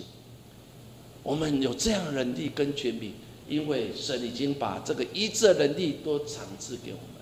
[1.22, 3.12] 我们有这样的能力跟权柄，
[3.48, 7.20] 因为神已经把这个医治的能力都赏赐给我们。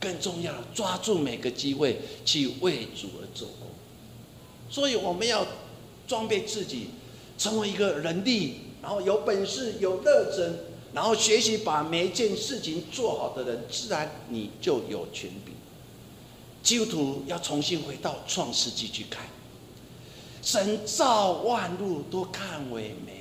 [0.00, 3.68] 更重要，抓住每个机会去为主而做工。
[4.70, 5.46] 所以我们要
[6.08, 6.88] 装备自己，
[7.36, 10.54] 成为一个能力，然后有本事、有热忱，
[10.94, 15.54] 然后学习把每一件事情做好的人，自然你就有权柄。
[16.62, 19.26] 基督徒要重新回到创世纪去看，
[20.42, 23.19] 神造万物都看为美。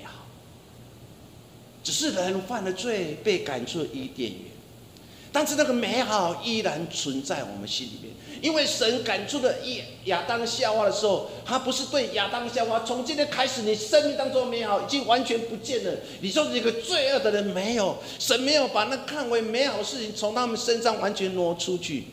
[1.83, 4.39] 只是人犯了罪，被赶出伊甸园，
[5.31, 8.13] 但是那个美好依然存在我们心里面。
[8.41, 15.91] 因为神赶出了亚亚当夏娃的时候，他不是对亚当夏娃，从今天开始，你生命当中的美好已经完全不见了。
[16.21, 22.05] 你说一个罪恶的人没有，神没有把那看为美好事情从他们身上完全挪出去，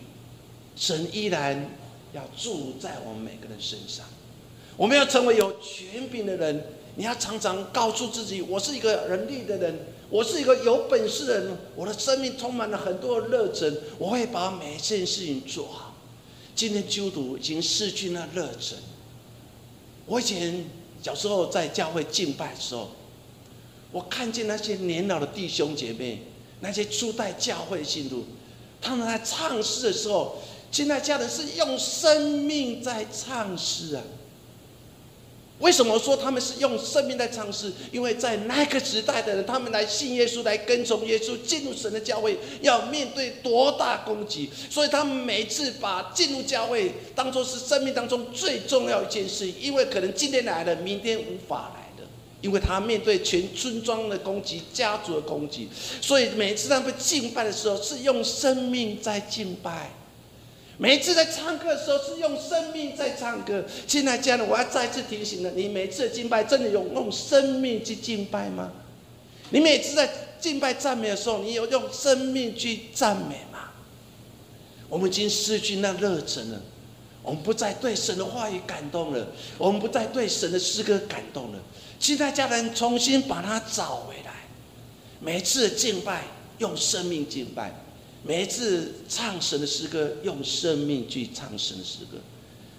[0.75, 1.71] 神依然
[2.13, 4.05] 要住在我们每个人身上。
[4.77, 6.65] 我们要成为有权柄的人。
[6.97, 15.95] 你要常常告诉自己，我是一个能力的人，我是一个有本事的人，我的生命充满了很多热忱，我会把每一件事情做好。
[16.55, 18.79] 今天基督徒已经失去那热忱。
[20.07, 20.65] 我以前
[21.03, 22.89] 小时候在教会敬拜的时候，
[23.93, 26.23] 我看见那些年老的弟兄姐妹，
[26.61, 28.25] 那些初代教会信徒，
[28.81, 30.39] 他们在唱诗的时候，
[30.71, 34.03] 现在家人是用生命在唱诗啊。
[35.59, 37.73] 为什么说他们是用生命在唱诗？
[37.91, 44.51] 因为在那个时代的人，他们来信耶稣，来跟从耶稣，进入神的教会，要面对多大攻击？
[44.69, 49.51] 所以他们每次把进入教会当做是生命当中最重要一件事。
[49.59, 52.07] 因为可能今天来了，明天无法来的，
[52.43, 55.69] 因为他面对全村庄的攻击、家族的攻击，
[56.03, 59.91] 所以每次他们敬拜的时候，是用生命在敬拜。
[60.79, 63.65] 每次在唱歌的时候，是用生命在唱歌。
[63.87, 68.71] 亲爱的家人，我要再次提醒了，你每次的敬拜真的有用生命去敬拜吗？
[69.51, 70.09] 你每次在
[70.39, 73.71] 敬拜赞美的时候，你有用生命去赞美吗？
[74.89, 76.61] 我们已经失去那热忱了，
[77.23, 81.59] 我们不再对神的话语感动了，我们不再对神的诗歌感动了。
[81.99, 84.33] 亲爱的家人，重新把它找回来。
[85.21, 86.25] 每次敬拜，
[86.59, 87.73] 用生命敬拜。
[88.27, 92.19] 每一次唱神的诗歌，用生命去唱神的诗歌，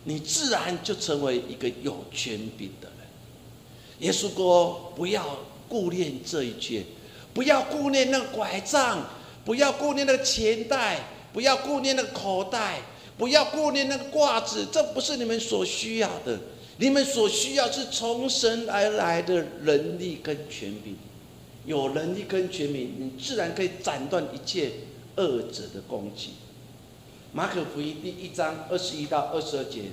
[0.03, 3.07] 你自然就成为一个有权柄的人。
[3.99, 5.39] 耶稣说：“不要
[5.69, 6.83] 顾念这一切，
[7.33, 9.09] 不要顾念那个拐杖，
[9.45, 12.81] 不要顾念那个钱袋，不要顾念那个口袋，
[13.17, 16.37] 不要顾念那个褂子，这不是你们所需要的。
[16.79, 20.97] 你们所需要是从神而来的能力跟权柄。
[21.65, 24.71] 有能力跟权柄，你自然可以斩断一切。”
[25.17, 26.31] 恶者的攻击。
[27.33, 29.91] 马可福音第一章二十一到二十二节，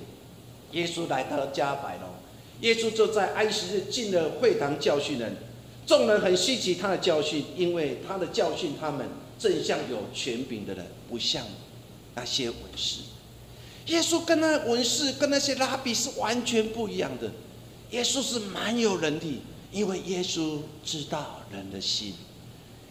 [0.71, 2.09] 耶稣来到了加百农，
[2.61, 5.35] 耶稣就在安息日进了会堂教训人，
[5.85, 9.07] 众人很稀奇他的教训，因为他的教训他们
[9.37, 11.45] 正像有权柄的人，不像
[12.15, 13.01] 那些文士。
[13.87, 17.29] 耶稣跟那文士跟那些拉比是完全不一样的，
[17.91, 22.13] 耶稣是蛮有能力，因为耶稣知道人的心，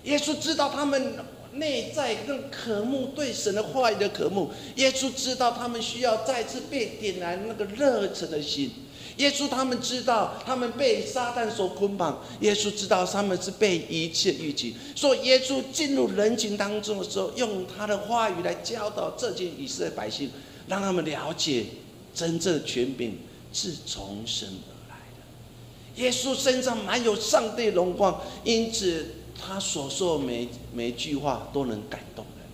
[0.05, 1.25] 耶稣知道他们。
[1.57, 8.71] 内在更渴慕对神的话语的渴慕，耶稣知道他们需要再次被点燃那个热忱的心。
[9.19, 14.75] 耶稣他们知道他们被撒旦所捆绑，耶稣知道他们是被一切预期。
[14.97, 20.31] 所以耶稣进入人群当中的时候，用他的话语来教导这些以色列百姓，
[20.67, 21.67] 让他们了解
[22.13, 23.19] 真正的权柄
[23.53, 26.03] 是从神而来的。
[26.03, 29.07] 耶稣身上满有上帝荣光，因此。
[29.37, 32.47] 他所说每每句话都能感动人，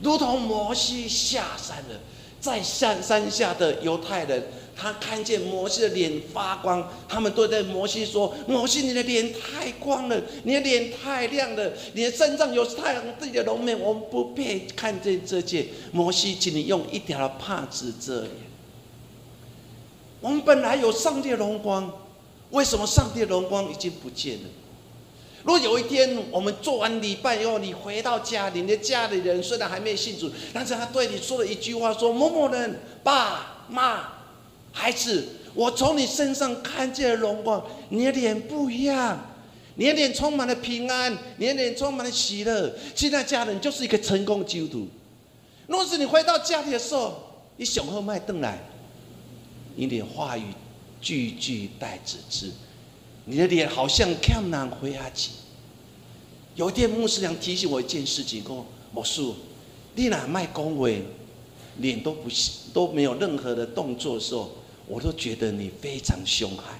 [0.00, 2.00] 如同摩西下山了，
[2.40, 4.42] 在山山下的犹太人，
[4.76, 18.30] 他看见摩西的脸发光，他们都在摩西说：“摩西，你的脸太光了，你的脸太亮了，你的身上有太阳自己的龙面，我们不配看见这些。”摩西，请你用一条帕子遮脸。
[20.20, 21.92] 我们本来有上帝的荣光，
[22.50, 24.48] 为什么上帝的荣光已经不见了？
[25.44, 34.08] 如果有一天我们做完礼拜以后，你回到家里，你的家里人虽然还没信主，但是他对你说了一句话：说某某人，爸妈，
[34.72, 39.20] 孩子，我从你身上看见了荣光，你的脸不一样，
[39.74, 42.74] 你的脸充满了平安，你的脸充满了喜乐。
[42.94, 44.88] 现在家人就是一个成功基督徒。
[45.66, 47.22] 若是你回到家里的时候，
[47.58, 48.58] 你雄厚麦凳来，
[49.76, 50.44] 你的话语
[51.02, 52.50] 句句带指示。
[53.26, 55.30] 你的脸好像看难回阿起。
[56.56, 59.34] 有一天牧师娘提醒我一件事情，说：“魔术，
[59.94, 61.02] 你哪卖恭维，
[61.78, 62.28] 脸都不
[62.72, 64.52] 都没有任何的动作的时候，
[64.86, 66.78] 我都觉得你非常凶悍。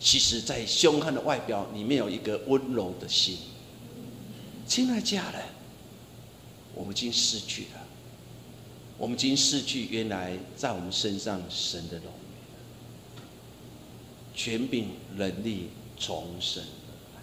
[0.00, 3.38] 其实，在凶悍的外表里面有一个温柔的心。
[4.66, 5.42] 亲爱家人，
[6.74, 7.86] 我们已经失去了，
[8.98, 12.12] 我们已经失去原来在我们身上神的荣。”
[14.38, 15.68] 权柄能力
[15.98, 17.22] 从神而来。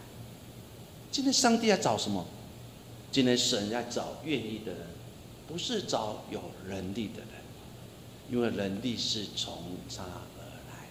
[1.13, 2.27] 今天上帝要找什么？
[3.09, 4.81] 今天神要找愿意的人，
[5.47, 7.29] 不是找有能力的人，
[8.29, 9.53] 因为能力是从
[9.89, 10.89] 他而来。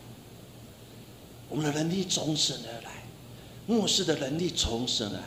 [1.51, 3.03] 我们的能力从神而来，
[3.67, 5.21] 牧师的能力从神来，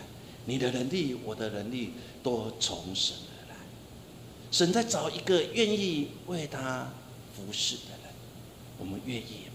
[0.46, 1.92] 你的能力、我的能力
[2.24, 3.56] 都从神而来。
[4.50, 6.92] 神在找一个愿意为他
[7.36, 8.12] 服侍的人，
[8.80, 9.47] 我们愿意。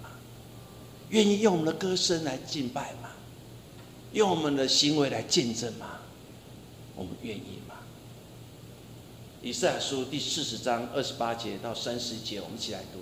[1.13, 3.11] 愿意用我们的歌声来敬拜吗？
[4.15, 5.99] 用我们的行为来见证吗？
[6.97, 7.75] 我们愿意吗？
[9.43, 13.01] 以赛亚书第四十章二十八节到三十节，我们一起来读。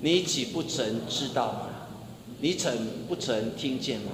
[0.00, 1.68] 你岂不曾知道吗？
[2.40, 4.10] 你曾不曾听见吗？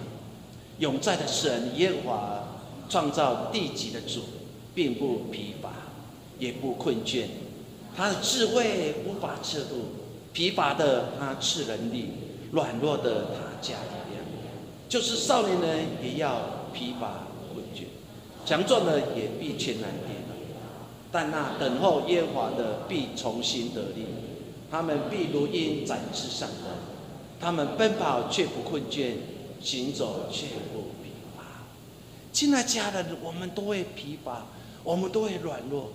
[0.79, 2.45] 永在的神耶和华
[2.91, 4.25] 创造地极的主，
[4.75, 5.73] 并不疲乏，
[6.39, 7.29] 也不困倦。
[7.97, 9.87] 他的智慧无法测度，
[10.35, 12.11] 疲乏的他赐能力，
[12.53, 14.25] 软弱的他加力量。
[14.89, 17.85] 就是少年人也要疲乏困倦，
[18.45, 20.35] 强壮的也必全然跌倒。
[21.13, 24.07] 但那等候耶和华的必重新得力，
[24.71, 26.71] 他们必如鹰展翅上腾，
[27.41, 29.13] 他们奔跑却不困倦，
[29.61, 31.43] 行走却不疲乏。
[32.33, 34.47] 亲爱家人，我们都会疲乏，
[34.83, 35.91] 我们都会软弱，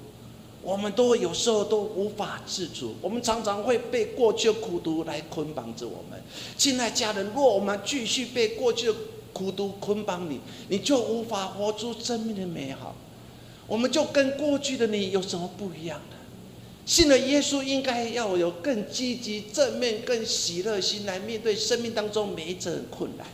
[0.65, 6.19] 我们都有时候都无法自主，我们常常会被过去的苦毒来捆绑着我们。
[6.57, 8.95] 亲爱家人，若我们继续被过去的
[9.31, 10.39] 苦毒捆绑你，
[10.69, 12.95] 你就无法活出生命的美好。
[13.67, 16.17] 我们就跟过去的你有什么不一样的？
[16.83, 23.27] 信了耶稣，应该要有更积极、正面、更喜乐心来面对生命当中每一种困难。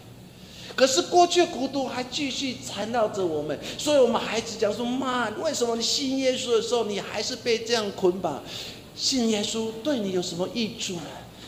[0.75, 8.43] 可是过去的苦毒还继续缠绕着我们，所以我们孩子讲说：“妈，为什么你信耶稣的时候，你还是被这样捆绑？
[8.95, 11.01] 信耶稣对你有什么益处呢？”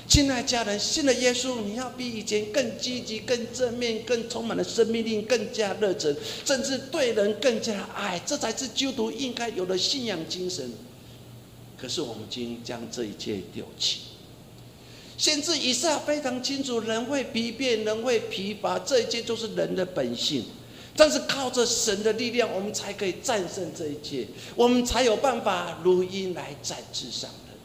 [0.06, 6.16] 亲爱家人，信了耶稣，你要比以前更积极、更正面、更充满了生命力、更加热忱，
[6.46, 10.72] 甚至对人更加爱，这才是基督徒应该有的信仰精神。
[11.78, 14.00] 可是我们今将这一切丢弃。
[15.24, 20.44] 先知以赛非常清楚，人会疲倦，人会疲乏，这一切都是人的本性。
[20.98, 27.56] 但是靠着神的力量，我们才可以战胜这一切，我们才有办法如鹰来展翅上腾。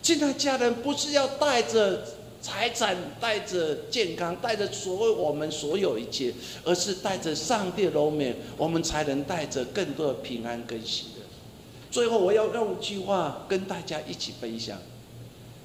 [0.00, 2.06] 亲爱家人，不是要带着
[2.40, 6.32] 财产、带着健康、带着所谓我们所有一切，
[6.62, 11.24] 而是带着上帝的荣美，我们才能带着更多的平安跟喜乐。
[11.90, 14.78] 最后，我要用一句话跟大家一起分享。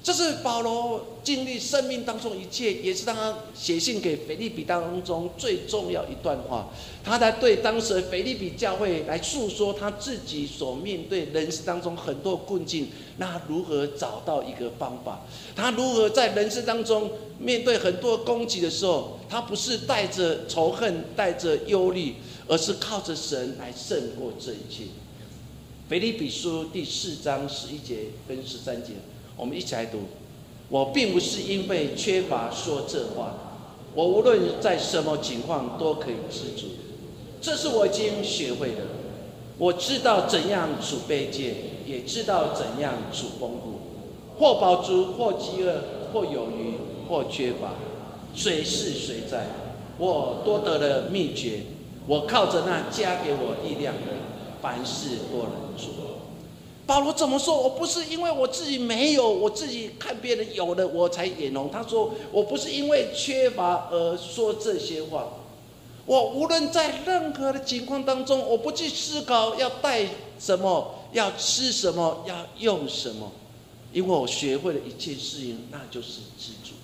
[0.06, 6.68] 这是保罗经历生命当中一切，也是他写信给腓利比当中最重要一段话。
[7.02, 12.86] 他在对当时的腓利比教会来诉说他自己所面对人生当中很多困境，
[13.16, 15.22] 那如何找到一个方法？
[15.56, 22.14] 他如何在人生当中面对很多攻击的时候，他不是带着仇恨、带着忧虑，
[22.46, 24.84] 而是靠着神来胜过这一切。
[25.88, 28.92] 腓利比书第四章十一节跟十三节。
[29.36, 29.98] 我们一起来读。
[30.68, 33.34] 我并不是因为缺乏说这话，
[33.94, 36.66] 我无论在什么情况都可以知足。
[37.40, 38.82] 这是我已经学会的。
[39.58, 41.54] 我知道怎样处卑贱，
[41.86, 44.38] 也知道怎样处丰富。
[44.38, 45.82] 或饱足，或饥饿，
[46.12, 46.74] 或有余，
[47.08, 47.74] 或缺乏，
[48.34, 49.46] 随是随在。
[49.98, 51.60] 我多得了秘诀。
[52.06, 54.12] 我靠着那加给我力量的，
[54.60, 56.05] 凡事都能做。
[56.86, 57.60] 保罗怎么说？
[57.60, 61.68] 我不是因为我自己没有，我自己看别人有的我才眼红。
[61.70, 65.28] 他说我不是因为缺乏而说这些话。
[66.06, 70.06] 我无论在任何的情况当中，我不去思考要带
[70.38, 73.32] 什么，要吃什么，要用什么，
[73.92, 76.74] 因为我学会了一件事情，那就是知足。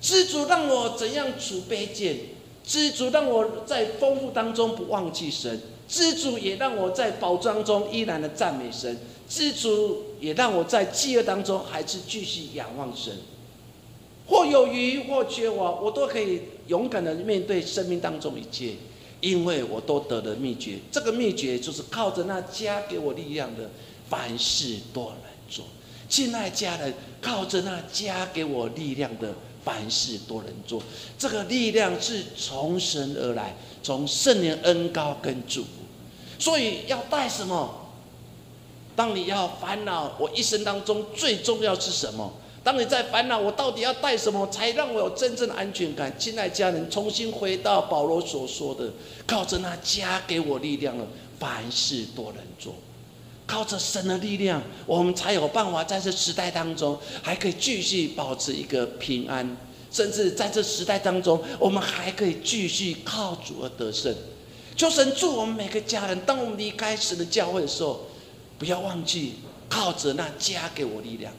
[0.00, 2.16] 知足让我怎样储备贱？
[2.64, 5.60] 知足让我在丰富当中不忘记神。
[5.86, 8.98] 知足也让我在宝藏中依然的赞美神。
[9.28, 13.12] 知足也让我在饥饿当中还是继续仰望神，
[14.26, 18.72] 或有余或缺乏，我都可以勇敢的面对生命当中一切，
[19.20, 20.78] 因为我都得了秘诀。
[20.90, 23.70] 这个秘诀就是靠着那加给我力量的，
[24.08, 25.64] 凡事都能做。
[26.08, 30.82] 亲爱家人，靠着那加给我力量的，凡事都能做。
[31.18, 35.68] 这个力量是从神而来，从圣灵恩高跟祝福。
[36.38, 37.77] 所以要带什么？
[38.98, 42.32] 当你要烦恼，我一生当中最重要是什么？
[42.64, 46.12] 当你在烦恼，我到底要带什么才让我有真正的安全感？
[46.18, 48.90] 亲爱家人，重新回到保罗所说的，
[49.24, 51.06] 靠着那加给我力量了，
[51.38, 52.74] 凡事都能做。
[53.46, 59.56] 靠着神的力量，我们才有办法在这时代当中，还可以继续保持一个平安，
[59.92, 64.12] 甚至在这时代当中，我们还可以继续靠主而得胜。
[64.76, 68.00] 求神祝我们每个家人，当我们离开神的教会的时候。
[68.58, 69.34] 不要忘记，
[69.68, 71.32] 靠着那加给我力量，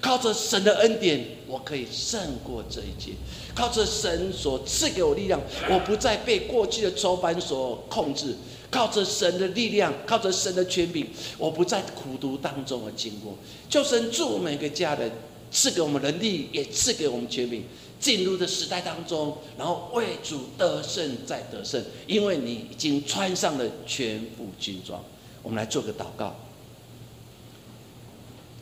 [0.00, 3.12] 靠着神的恩典，我可以胜过这一切。
[3.54, 8.36] 靠着神所赐给我力量，我不再被过去的仇犯所控制。
[8.70, 11.04] 靠着神的力量，靠着神的权柄，
[11.36, 13.36] 我不在苦读当中而经过。
[13.68, 15.10] 求神祝每个家人
[15.50, 17.64] 赐给我们能力，也赐给我们权柄，
[17.98, 25.02] 进入的时代当中，然后为主得胜再得胜，因为你已经穿上了全副军装。
[25.42, 26.36] 我们来做个祷告。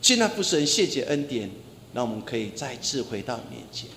[0.08, 1.50] 亲爱父神，谢谢恩典，
[1.92, 3.90] 让我们可以再次回到面前。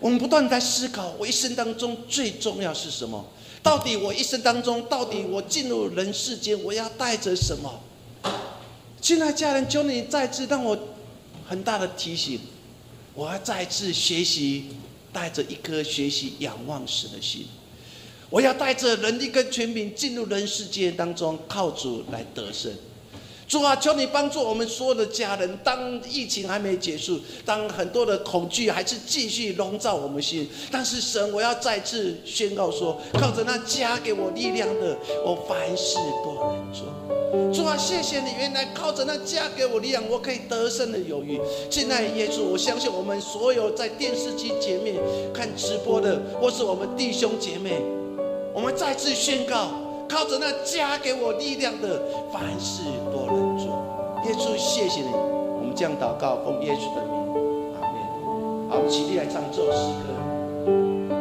[0.00, 3.24] 我们不断在思考，我一生当中最重要是什么？
[3.62, 7.84] 到底我一生当中，到底我进入人世间，我要带着什么？
[9.00, 10.76] 亲爱家人，求你再次让我
[11.46, 12.40] 很大的提醒，
[13.14, 14.70] 我要再次学习，
[15.12, 17.46] 带着一颗学习仰望神的心。
[18.28, 22.72] 我要带着能力跟权柄进入人世界当中，靠主来得胜。
[23.48, 25.58] 主啊，求你帮助我们所有的家人。
[25.62, 36.86] 当疫情还没结束，当很多的恐惧还是继续笼罩我们心，但是神，我要再次宣告说，靠着那加给我力量的，我凡事都能做。
[37.52, 41.40] 主啊，谢谢你，原来靠着那加给我力量，我可以得胜的有余。
[41.70, 44.96] 现在耶稣，我相信我们所有在电视机前面
[45.32, 47.80] 看直播的，或是我们弟兄姐妹，
[48.52, 49.85] 我们再次宣告。
[50.08, 52.00] 靠着那加给我力量的，
[52.32, 52.82] 凡事
[53.12, 53.66] 都能做。
[54.24, 57.14] 耶稣，谢谢你，我们这样祷告，奉耶稣的名，
[57.74, 57.94] 阿门。
[58.70, 61.15] 好，我们起立来唱这首诗歌。